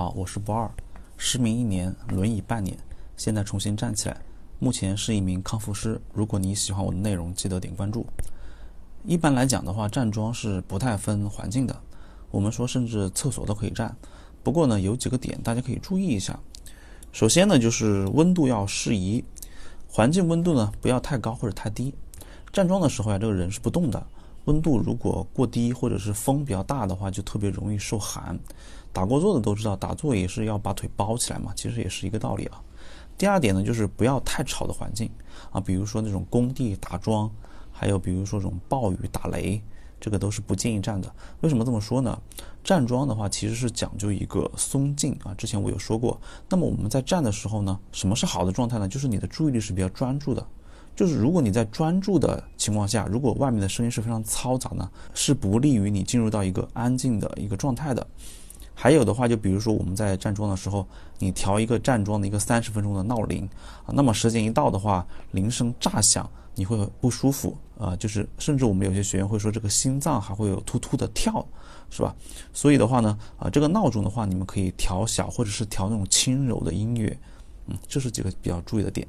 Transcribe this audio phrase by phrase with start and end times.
[0.00, 0.70] 好，我是不二，
[1.18, 2.74] 失明一年，轮椅半年，
[3.18, 4.16] 现在重新站起来，
[4.58, 6.00] 目前是一名康复师。
[6.14, 8.06] 如果你喜欢我的内容，记得点关注。
[9.04, 11.78] 一般来讲的话，站桩是不太分环境的，
[12.30, 13.94] 我们说甚至厕所都可以站。
[14.42, 16.40] 不过呢，有几个点大家可以注意一下。
[17.12, 19.22] 首先呢，就是温度要适宜，
[19.86, 21.94] 环境温度呢不要太高或者太低。
[22.54, 24.06] 站桩的时候呀，这个人是不动的。
[24.46, 28.38] 温度如果过低或者是风比较大的话，就特别容易受寒。
[28.92, 32.60] 打过坐的都知道，打坐也是要把腿包起来嘛，其实也是一个道理啊。
[33.16, 35.10] 第二点呢，就是不要太吵的环境
[35.52, 37.30] 啊，比如说那种工地打桩，
[37.70, 39.62] 还有比如说这种暴雨打雷，
[40.00, 41.14] 这个都是不建议站的。
[41.42, 42.18] 为什么这么说呢？
[42.64, 46.20] 站桩的话其实是讲究一个松静啊，之前我有说过。
[46.48, 48.88] 那么我们在站的时候呢，什么是好的状态呢？
[48.88, 50.46] 就是你的注意力是比较专注的。
[50.96, 58.06] 就是如果你在专注的情况下，如果外面的声音是非常嘈杂呢，是不利于你进入到一个安静的一个状态的。
[58.74, 60.86] 还有的话，就比如说我们在站桩的时候，
[61.18, 63.46] 你调一个站桩的一个三十分钟的闹铃
[63.84, 71.46] 啊，那么时间一到的话，铃声炸响，你会不舒服啊，就是甚至我们有些学员会说这个心脏还会有突突的跳，
[71.90, 72.14] 是吧？
[72.54, 77.18] 所以的话呢，啊，这个闹钟的话，你们可以调小或者是调那种轻柔的音乐，
[77.66, 79.06] 嗯，这是几个比较注意的点。